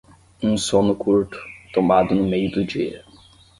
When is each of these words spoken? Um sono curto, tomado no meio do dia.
Um 0.41 0.57
sono 0.57 0.95
curto, 0.95 1.37
tomado 1.71 2.15
no 2.15 2.23
meio 2.27 2.49
do 2.49 2.65
dia. 2.65 3.05